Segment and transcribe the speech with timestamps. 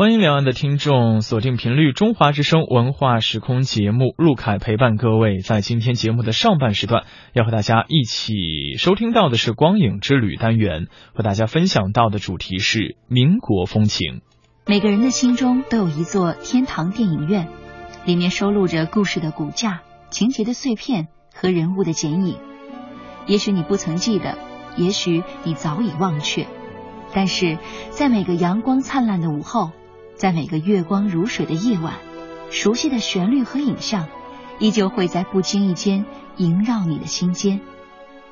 [0.00, 5.40] 欢迎两岸的听众锁定频率中华之声文化时空节目，陆凯陪伴各位。
[5.40, 14.22] 在今天节目的上半时段，要和大家一起收听到的是光影之旅单元，和大家分享到的主题是民国风情。
[14.64, 17.48] 每个人的心中都有一座天堂电影院，
[18.06, 22.38] 里面收录着故事的骨架、情节的碎片和人物的剪影。
[23.26, 24.38] 也许你不曾记得，
[24.78, 26.46] 也许你早已忘却，
[27.12, 27.58] 但是
[27.90, 29.72] 在每个阳光灿烂的午后。
[30.20, 31.94] 在每个月光如水的夜晚，
[32.50, 34.06] 熟悉的旋律和影像，
[34.58, 36.04] 依旧会在不经意间
[36.36, 37.58] 萦绕你的心间。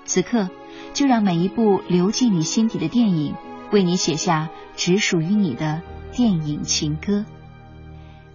[0.05, 0.51] 此刻，
[0.93, 3.35] 就让每一部流进你心底的电影，
[3.73, 5.81] 为你写下只属于你的
[6.13, 7.25] 电影情歌。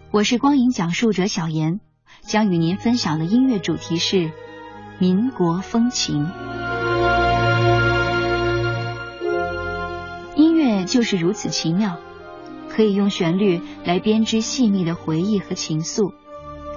[0.09, 1.79] 我是光影讲述者小严，
[2.21, 4.31] 将与您分享的音乐主题是
[4.97, 6.27] 民国风情。
[10.35, 11.99] 音乐就是如此奇妙。
[12.73, 16.11] 可以用旋律来编织细密的回忆和情愫，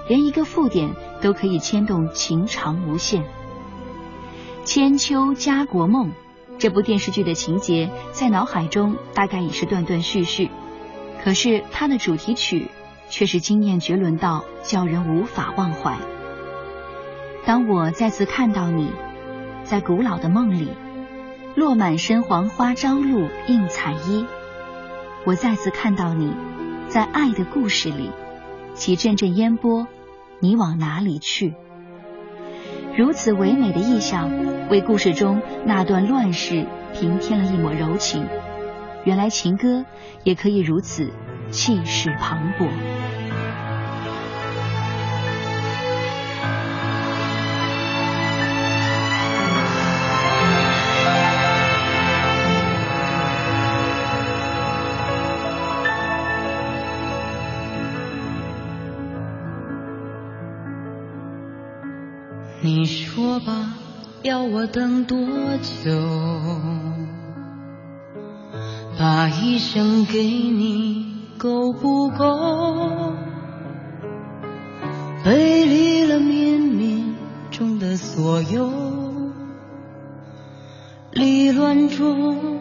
[0.07, 3.23] 连一个附点都可以牵动情长无限。
[4.63, 6.09] 《千秋家国梦》
[6.59, 10.51] 这部电视剧的情节在脑海中大概已是断断续续，
[11.23, 12.69] 可是它的主题曲
[13.09, 15.97] 却是惊艳绝伦到叫人无法忘怀。
[17.45, 18.91] 当我再次看到你，
[19.63, 20.67] 在古老的梦里，
[21.55, 24.25] 落满身黄花朝露映彩衣。
[25.27, 26.31] 我再次看到你，
[26.87, 28.11] 在爱的故事里，
[28.75, 29.85] 起阵阵烟波，
[30.39, 31.53] 你往哪里去？
[32.95, 34.31] 如此唯美的意象，
[34.69, 38.25] 为故事中那段乱世平添了一抹柔情。
[39.03, 39.83] 原来情歌
[40.23, 41.11] 也可以如此
[41.51, 42.69] 气势磅礴。
[64.49, 65.17] 我等多
[65.83, 65.91] 久？
[68.97, 71.05] 把一生给你
[71.37, 73.13] 够不够？
[75.23, 77.13] 背离了冥冥
[77.51, 78.71] 中的所有，
[81.11, 82.59] 离乱中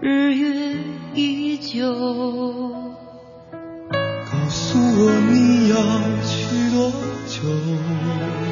[0.00, 0.76] 日月
[1.14, 1.94] 依旧。
[3.92, 5.76] 告诉我你要
[6.24, 6.90] 去多
[7.28, 8.49] 久？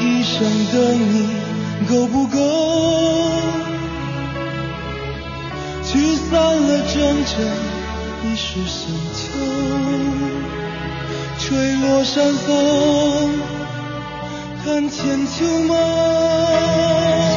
[0.00, 0.42] 一生
[0.72, 0.78] 等
[1.12, 1.28] 你
[1.88, 2.36] 够不够？
[5.84, 7.34] 驱散了整整
[8.24, 8.78] 一世深
[9.14, 9.18] 秋，
[11.38, 12.50] 吹落山风，
[14.64, 15.36] 看千秋
[15.66, 17.27] 梦。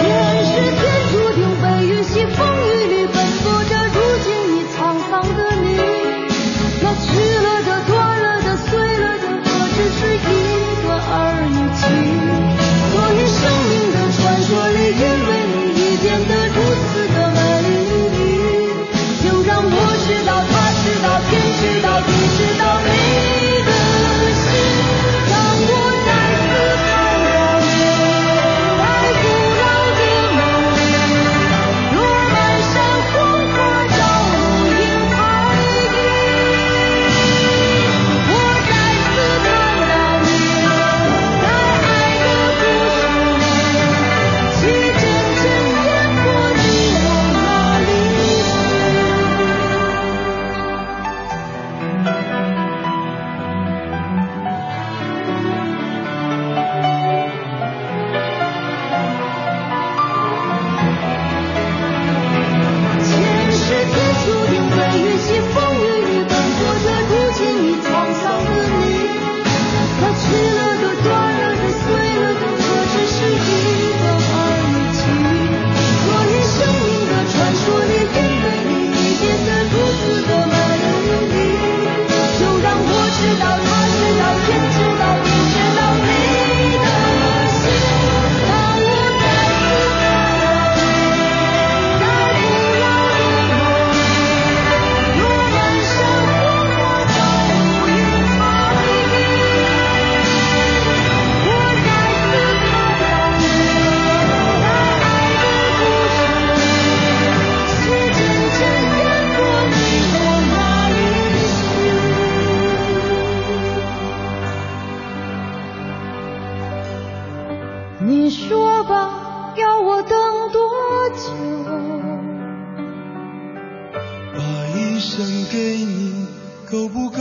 [125.01, 126.27] 一生给你
[126.69, 127.17] 够不够？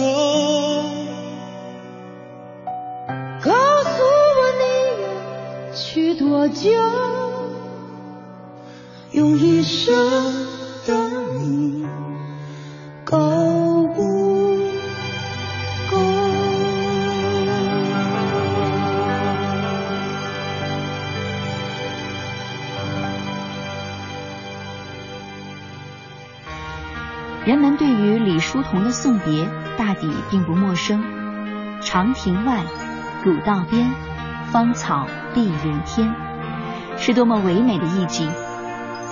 [3.42, 3.50] 告
[3.82, 4.02] 诉
[4.36, 4.62] 我你
[5.66, 6.70] 要去多久？
[9.12, 9.94] 用一生
[28.50, 29.48] 于李叔同的送别
[29.78, 31.02] 大抵并不陌生。
[31.82, 32.62] 长亭外，
[33.22, 33.92] 古道边，
[34.50, 36.12] 芳草碧连天，
[36.98, 38.28] 是多么唯美的意境。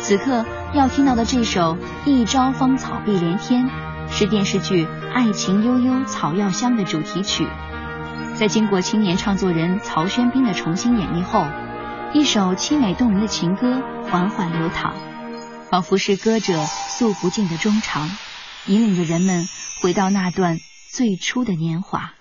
[0.00, 3.66] 此刻要听到的这首《一朝芳草碧连天》，
[4.10, 7.46] 是电视剧《爱情悠悠草药香》的主题曲。
[8.34, 11.44] 在经过青年唱作人曹轩宾的重新演绎后，
[12.12, 13.80] 一首凄美动人的情歌
[14.10, 14.92] 缓缓流淌，
[15.70, 18.08] 仿佛是歌者诉不尽的衷肠，
[18.68, 19.46] 引领着人们
[19.80, 20.58] 回到那段
[20.92, 22.12] 最初的年华。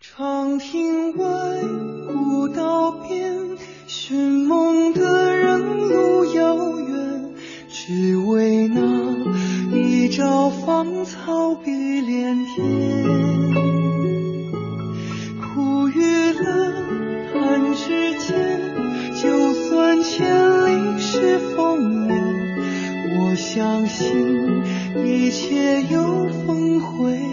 [0.00, 1.26] 长亭外，
[2.08, 7.34] 古道边，寻梦的人路遥远，
[7.68, 8.80] 只为那
[9.76, 12.64] 一朝芳草碧连天。
[15.40, 16.72] 苦与乐
[17.34, 18.60] 弹指间，
[19.22, 20.41] 就算千
[23.42, 24.62] 相信
[25.04, 27.31] 一切有峰回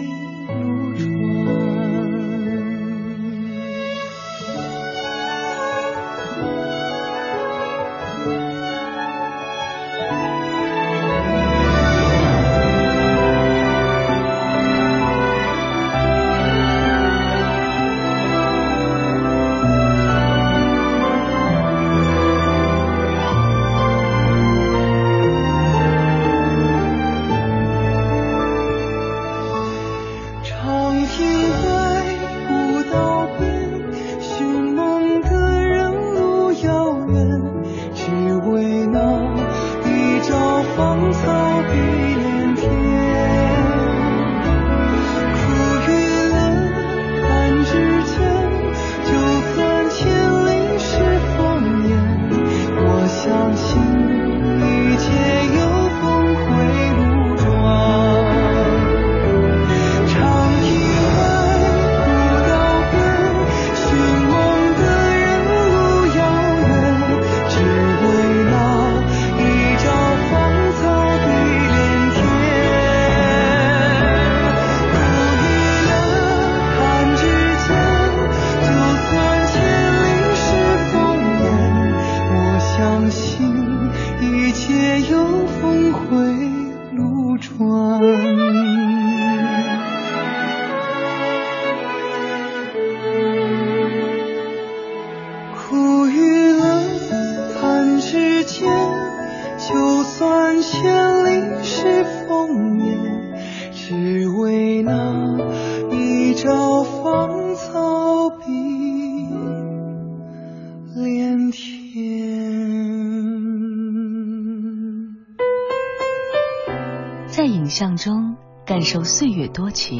[117.80, 118.36] 在影像中
[118.66, 119.96] 感受岁月多情，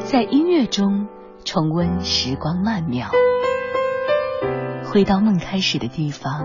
[0.00, 1.06] 在音乐中
[1.44, 3.08] 重温时光曼妙，
[4.84, 6.44] 回到梦开始的地方，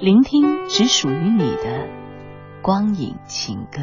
[0.00, 1.88] 聆听只属于你的
[2.60, 3.82] 光影情歌。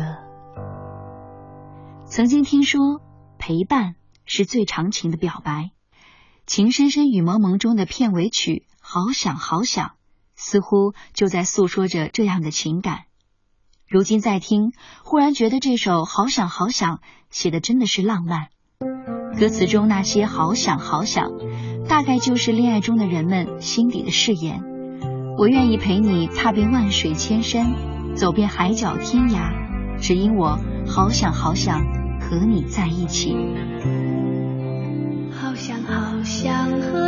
[2.03, 2.99] 曾经听说，
[3.37, 3.95] 陪伴
[4.25, 5.53] 是最长情的表白，
[6.45, 9.87] 《情深深雨蒙蒙》中的片尾曲《好想好想》，
[10.35, 13.03] 似乎就在诉说着这样的情感。
[13.91, 14.71] 如今再听，
[15.03, 16.95] 忽然觉得这首《好想好想》
[17.29, 18.47] 写的真的是浪漫。
[19.37, 21.29] 歌词中那些“好想好想”，
[21.89, 24.63] 大概就是恋爱中的人们心底的誓言。
[25.37, 29.51] 我愿意陪你踏遍万水千山，走遍海角天涯，
[29.99, 30.57] 只因我
[30.87, 31.81] 好想好想
[32.21, 33.35] 和你在一起。
[35.33, 37.00] 好想好想和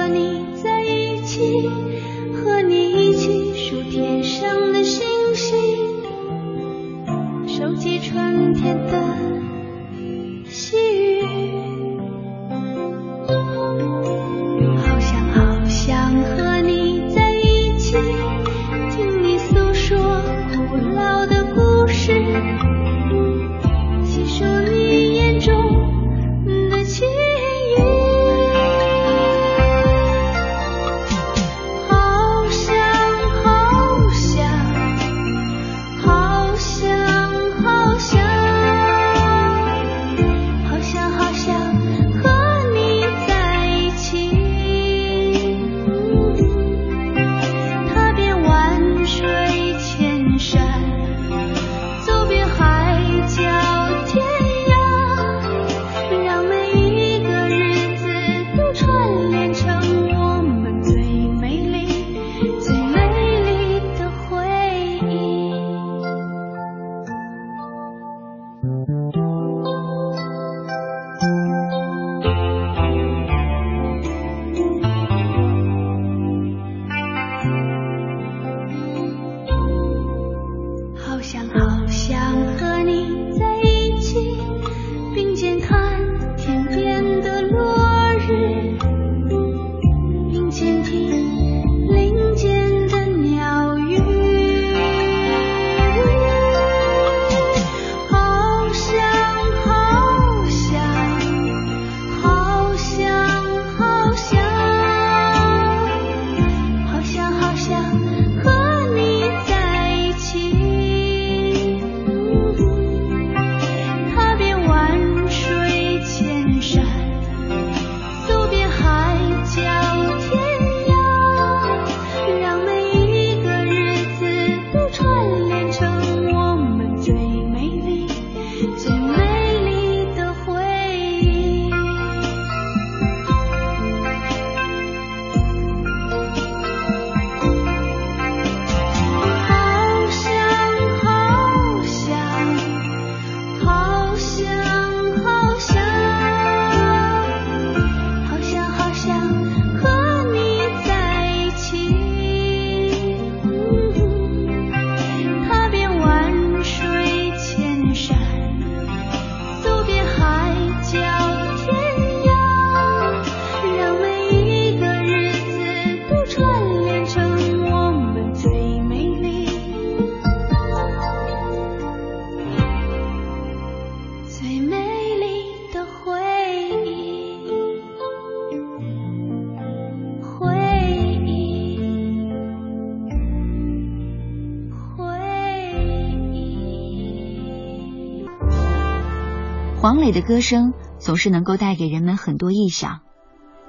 [189.84, 193.02] 黄磊的歌声总是能够带给人们很多意想，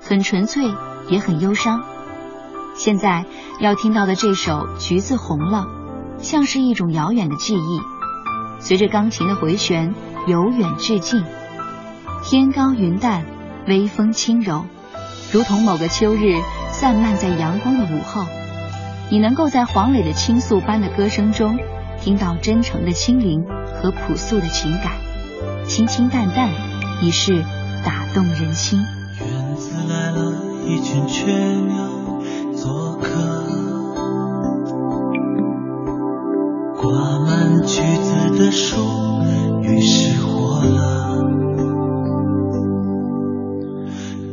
[0.00, 0.62] 很纯粹，
[1.08, 1.82] 也很忧伤。
[2.76, 3.24] 现在
[3.58, 5.66] 要听到的这首《橘子红了》，
[6.22, 7.80] 像是一种遥远的记忆，
[8.60, 9.92] 随着钢琴的回旋，
[10.28, 11.24] 由远至近。
[12.22, 13.26] 天高云淡，
[13.66, 14.66] 微风轻柔，
[15.32, 16.40] 如同某个秋日
[16.70, 18.24] 散漫在阳光的午后。
[19.10, 21.58] 你能够在黄磊的倾诉般的歌声中，
[22.00, 23.44] 听到真诚的心灵
[23.82, 24.92] 和朴素的情感，
[25.66, 26.50] 清清淡淡，
[27.02, 27.42] 已是
[27.84, 28.78] 打动人心。
[29.20, 30.32] 院子来了
[30.66, 31.74] 一群雀鸟
[32.54, 33.10] 做客，
[36.80, 38.76] 挂满橘子的树
[39.62, 41.24] 于是活了。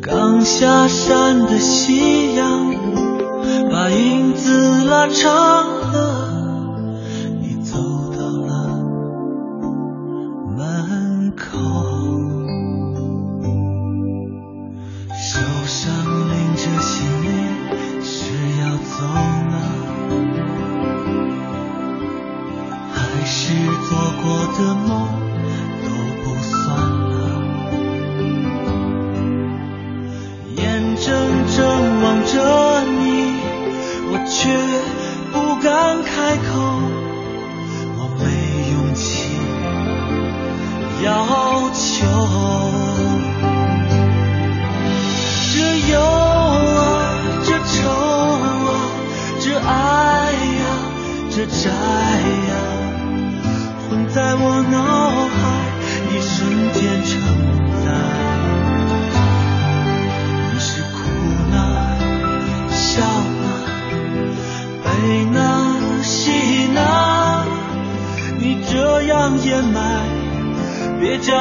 [0.01, 2.71] 刚下山的夕阳。
[3.71, 5.80] 把影子拉长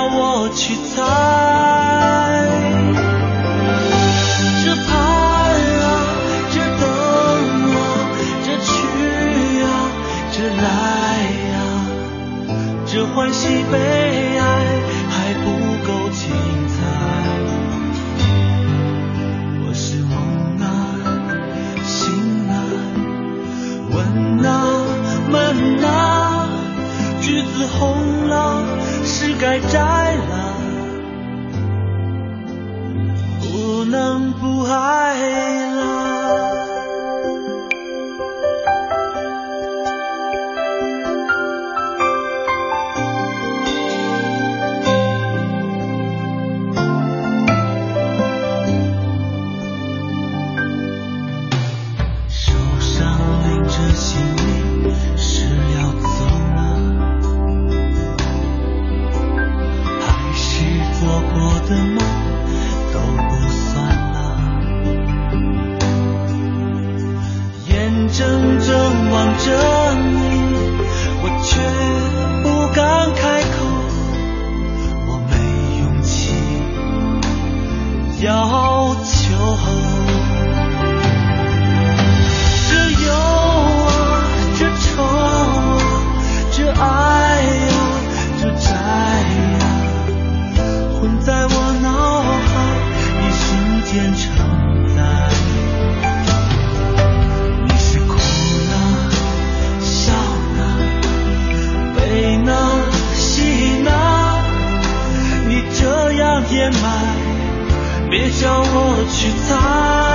[0.00, 1.59] 让我去猜。
[27.40, 28.62] 日子红了，
[29.02, 30.54] 是该摘了，
[33.40, 35.69] 不能不爱。
[108.10, 110.09] 别叫我去猜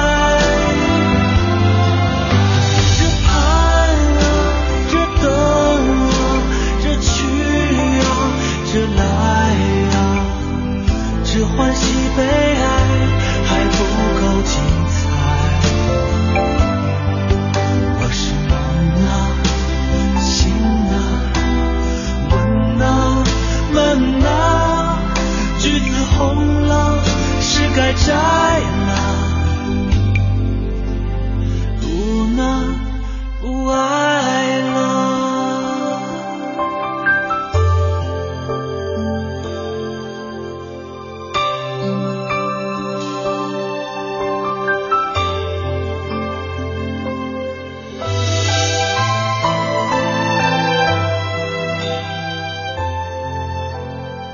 [28.05, 28.93] 在了，
[31.81, 31.88] 不
[32.35, 32.75] 能
[33.41, 34.75] 不爱了。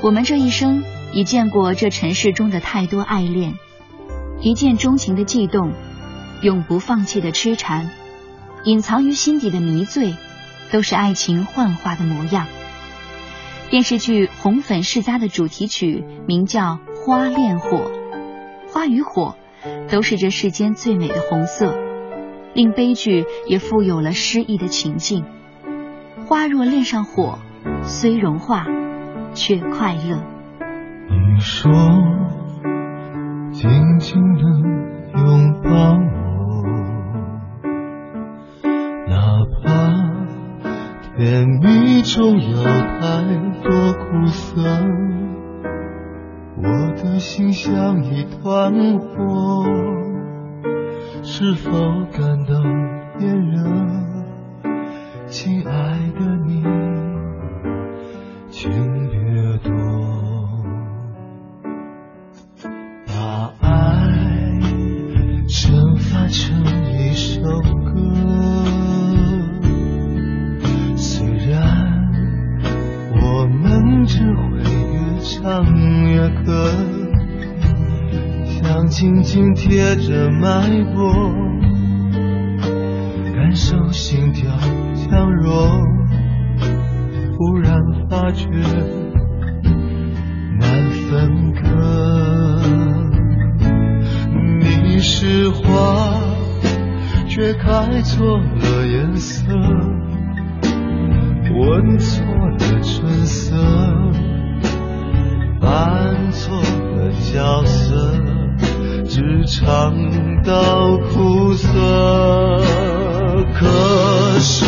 [0.02, 0.91] 我们这一生。
[1.12, 3.54] 已见过这尘世中的太多爱恋，
[4.40, 5.72] 一见钟情的悸动，
[6.40, 7.90] 永不放弃的痴缠，
[8.64, 10.14] 隐藏于心底的迷醉，
[10.70, 12.46] 都是爱情幻化的模样。
[13.68, 17.78] 电视剧《红粉世家》的主题曲名叫《花恋火》，
[18.72, 19.36] 花与火
[19.90, 21.74] 都是这世间最美的红色，
[22.54, 25.24] 令悲剧也富有了诗意的情境。
[26.26, 27.38] 花若恋上火，
[27.82, 28.66] 虽融化，
[29.34, 30.22] 却快乐。
[31.34, 31.72] 你说，
[33.52, 34.42] 紧紧的
[35.18, 35.70] 拥抱
[36.12, 36.28] 我，
[39.08, 39.16] 哪
[39.62, 39.64] 怕
[41.16, 43.00] 甜蜜中有太
[43.62, 44.60] 多苦涩，
[46.58, 46.68] 我
[47.02, 49.64] 的心像一团火，
[51.22, 51.70] 是否
[52.12, 52.52] 感到
[53.20, 53.51] 炎热？
[87.62, 88.48] 然发觉。
[90.58, 91.60] 难分割。
[94.60, 96.20] 你是花，
[97.26, 99.46] 却开错了颜色，
[101.54, 103.56] 闻错了春色，
[105.60, 108.12] 扮错了角色，
[109.04, 109.94] 只尝
[110.42, 111.68] 到苦涩。
[113.54, 113.66] 可
[114.40, 114.64] 是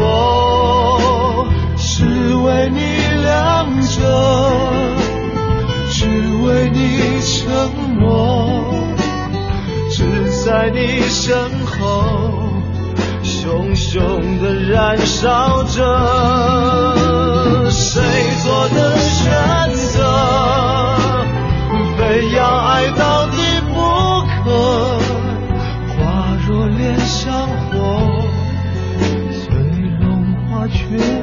[0.00, 0.04] 我
[2.68, 2.80] 为你
[3.22, 3.96] 亮着，
[5.90, 6.04] 只
[6.44, 8.74] 为你沉默，
[9.90, 12.52] 只在你身后，
[13.22, 16.94] 熊熊的燃烧着。
[17.70, 18.02] 谁
[18.42, 20.04] 做的选择，
[21.96, 23.36] 非要爱到底
[23.72, 23.80] 不
[24.44, 24.98] 可？
[25.96, 28.22] 花若恋上火，
[29.48, 29.56] 最
[30.00, 30.04] 融
[30.50, 31.17] 化却。